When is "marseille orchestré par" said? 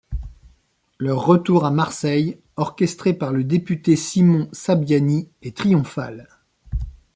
1.69-3.31